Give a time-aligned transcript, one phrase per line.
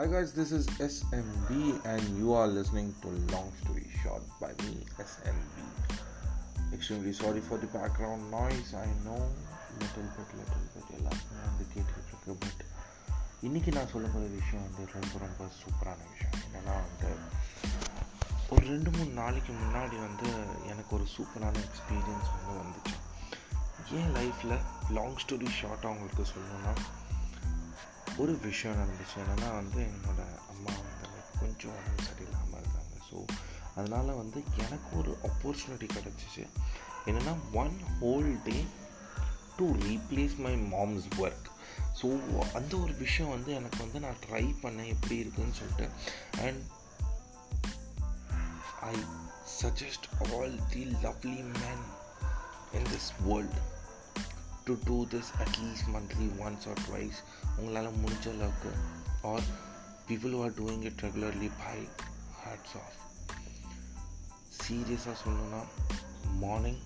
[0.00, 4.86] Hi guys, this is SMB and you are listening to Long Story Short by me,
[4.98, 5.56] SMB.
[6.72, 8.72] Extremely sorry for the background noise.
[8.74, 9.20] I know
[9.80, 12.62] little bit, little bit எல்லாருக்குமே வந்து கேட்டுக்கிட்டு இருக்கு but
[13.48, 17.10] இன்றைக்கி நான் சொல்ல போகிற விஷயம் வந்து ரொம்ப ரொம்ப சூப்பரான விஷயம் என்னென்னா வந்து
[18.48, 20.30] ஒரு ரெண்டு மூணு நாளைக்கு முன்னாடி வந்து
[20.72, 22.96] எனக்கு ஒரு சூப்பரான எக்ஸ்பீரியன்ஸ் வந்து வந்துச்சு
[24.00, 24.58] ஏன் லைஃப்பில்
[24.98, 26.74] லாங் ஸ்டோரி ஷார்ட்டாக உங்களுக்கு சொல்லணும்னா
[28.20, 31.06] ஒரு விஷயம் நடந்துச்சு என்னென்னா வந்து என்னோடய அம்மா வந்து
[31.40, 33.18] கொஞ்சம் உடம்பு சரியில்லாமல் இருந்தாங்க ஸோ
[33.76, 36.44] அதனால் வந்து எனக்கு ஒரு ஆப்பர்ச்சுனிட்டி கிடச்சிச்சு.
[37.06, 38.56] என்னென்னா one whole day
[39.56, 41.48] to replace my mom's work
[42.00, 42.08] so
[42.54, 45.88] அந்த ஒரு விஷயம் வந்து எனக்கு வந்து நான் ட்ரை பண்ணேன் எப்படி இருக்குன்னு சொல்லிட்டு.
[46.46, 46.62] And
[48.90, 48.94] I
[49.60, 51.84] suggest all the lovely man
[52.72, 53.60] in this world
[54.69, 57.19] to do this at least monthly once or twice
[57.57, 58.71] உங்களால் முடிஞ்ச அளவுக்கு
[59.31, 59.47] are
[60.09, 61.77] people who are doing it regularly by
[62.43, 62.95] hats off
[64.59, 65.61] சீரியஸாக சொல்லணும்னா
[66.43, 66.81] morning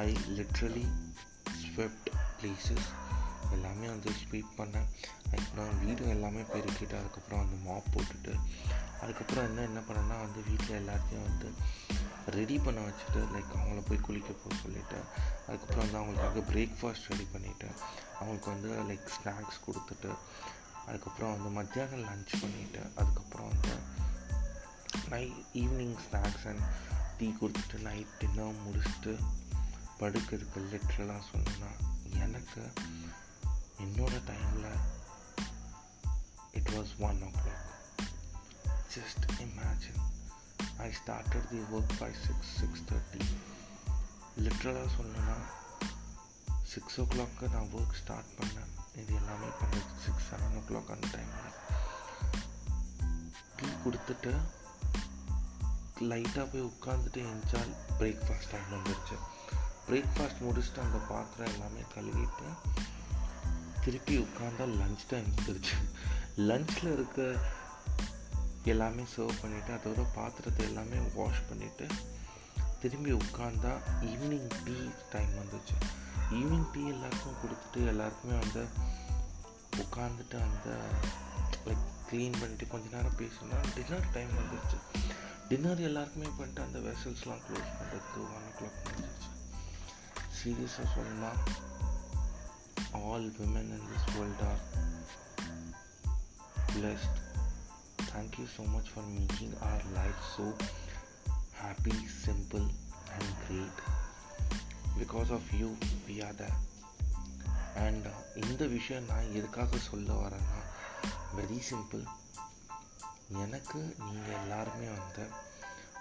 [0.00, 0.06] I
[0.38, 0.84] literally
[1.62, 2.88] swept places
[3.55, 4.87] எல்லாமே வந்து sweep பண்ணேன்
[5.23, 8.33] அதுக்கப்புறம் வீடு எல்லாமே பெருக்கிட்டு அதுக்கப்புறம் வந்து மாப் போட்டுட்டு
[9.01, 11.49] அதுக்கப்புறம் என்ன என்ன பண்ணேன்னா வந்து வீட்டில் எல்லாத்தையும் வந்து
[12.31, 14.99] ரெடி பண்ண வச்சுட்டு லைக் அவங்கள போய் குளிக்க போக சொல்லிவிட்டு
[15.47, 17.67] அதுக்கப்புறம் வந்து அவங்களுக்காக பிரேக்ஃபாஸ்ட் ரெடி பண்ணிவிட்டு
[18.19, 20.11] அவங்களுக்கு வந்து லைக் ஸ்நாக்ஸ் கொடுத்துட்டு
[20.85, 23.75] அதுக்கப்புறம் வந்து மத்தியானம் லன்ச் பண்ணிவிட்டு அதுக்கப்புறம் வந்து
[25.09, 26.63] night evening snacks and
[27.17, 29.13] tea கொடுத்துட்டு நைட் டின்னர் முடிச்சுட்டு
[29.99, 31.81] படுக்கிறதுக்கு லிட்ரலாக சொன்னால்
[32.19, 32.61] எனக்கு
[33.83, 34.67] என்னோட டைமில்
[36.51, 37.69] it was one o'clock
[38.95, 40.01] just imagine
[40.77, 43.21] I started the work by six six thirty
[44.43, 45.37] லிட்ரலாக சொல்லணும்னா
[46.63, 51.07] சிக்ஸ் ஓ கிளாக்கு நான் ஒர்க் ஸ்டார்ட் பண்ணேன் இது எல்லாமே பண்ணது சிக்ஸ் செவன் ஓ கிளாக் அந்த
[51.15, 51.51] டைமில்
[53.55, 54.33] டீ கொடுத்துட்டு
[56.09, 59.17] லைட்டாக போய் உட்காந்துட்டு என்ஜாய் பிரேக்ஃபாஸ்ட் டைம் வந்துருச்சு.
[59.87, 62.47] பிரேக்ஃபாஸ்ட் முடிச்சுட்டு அந்த பாத்திரம் எல்லாமே கழுவிட்டு
[63.85, 65.75] திருப்பி உட்காந்தா லஞ்ச் டைம் வந்துருச்சு
[66.37, 67.35] லஞ்சில் இருக்க
[68.63, 71.87] எல்லாமே சர்வ் பண்ணிவிட்டு அதோட பாத்திரத்தை எல்லாமே வாஷ் பண்ணிவிட்டு
[72.81, 75.75] திரும்பி உட்காந்தா ஈவினிங் டீ டைம் வந்துச்சு.
[76.31, 78.63] ஈவினிங் டீ எல்லாருக்கும் கொடுத்துட்டு எல்லாருக்குமே வந்து
[79.77, 80.69] உட்காந்துட்டு அந்த
[81.65, 84.77] லைக் க்ளீன் பண்ணிவிட்டு கொஞ்ச நேரம் பேசினா டின்னர் டைம் வந்துருச்சு.
[85.49, 89.31] டின்னர் எல்லாருக்குமே பண்ணிட்டு அந்த வெசல்ஸ்லாம் க்ளோஸ் பண்ணுறதுக்கு ஒன் ஓ கிளாக் வந்துருச்சு
[90.37, 91.31] சீரியஸாக சொல்லணும்னா
[92.97, 94.63] all women in this world are
[96.75, 97.17] blessed.
[98.05, 100.45] Thank you so much for making our life so
[101.55, 102.65] happy simple
[103.15, 103.77] and great.
[104.99, 105.69] Because of you
[106.07, 106.57] we are there
[107.83, 108.05] and
[108.41, 110.59] இந்த விஷயம் நான் எதுக்காக சொல்ல வரேன்னா
[111.37, 112.03] வெரி சிம்பிள்
[113.43, 115.25] எனக்கு நீங்கள் எல்லாருமே வந்து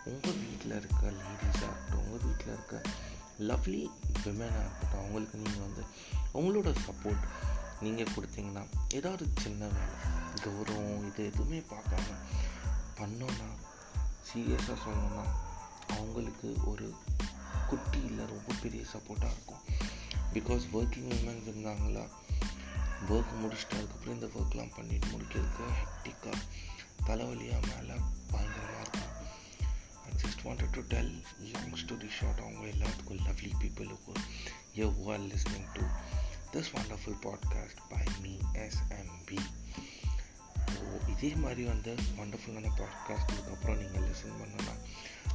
[0.04, 2.76] உங்கள் வீட்டில் இருக்க லேடிஸாக இருக்கட்டும் உங்கள் வீட்டில் இருக்க
[3.38, 3.90] லவ்லி
[4.24, 5.82] விமனாக இருக்கட்டும் அவங்களுக்கு நீங்கள் வந்து
[6.34, 7.24] உங்களோட சப்போர்ட்
[7.80, 9.96] நீங்கள் கொடுத்தீங்கன்னா ஏதாவது சின்ன வேலை
[10.44, 12.06] கௌரவம் இது எதுவுமே பார்க்காம
[12.98, 13.48] பண்ணோன்னா
[14.28, 15.24] சீரியஸாக சொன்னோன்னா
[15.88, 16.94] அவங்களுக்கு ஒரு
[17.66, 19.62] குட்டி இல்லை ரொம்ப பெரிய சப்போர்ட்டாக இருக்கும்.
[20.34, 22.04] பிகாஸ் ஒர்க்கிங் உமன்ஸ் இருந்தாங்களா
[23.08, 26.40] ஒர்க் முடிச்சுட்டு அதுக்கப்புறம் இந்த ஒர்க்லாம் பண்ணிட்டு முடிக்கிறதுக்கு ஹெக்டிக்காக
[27.06, 29.03] தலைவலியாக மேலே பயங்கரமாக இருக்கும்.
[30.43, 31.11] I just wanted to tell
[31.51, 34.23] long story short அவங்க எல்லாத்துக்கும் lovely பீப்புளுக்கும்
[34.79, 35.83] yo who are listening to
[36.53, 38.33] this wonderful podcast by me
[38.63, 39.39] SMB
[40.73, 40.81] so
[41.13, 44.75] இதே மாதிரி வந்து வண்டர்ஃபுல்லான பாட்காஸ்ட்டுக்கு அப்புறம் நீங்கள் லிசன் பண்ணனா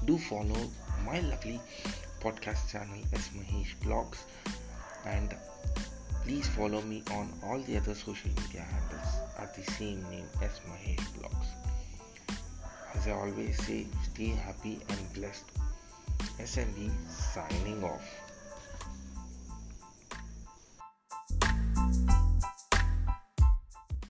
[0.08, 0.60] do follow
[1.08, 1.56] my lovely
[2.24, 4.24] podcast channel S Mahesh blogs
[5.14, 5.32] and
[6.22, 9.10] please follow me on all the other social media handles
[9.42, 11.48] at the same name as Mahesh Blogs.
[12.95, 15.45] as I always say, stay happy and blessed.
[16.39, 18.28] SMB signing off.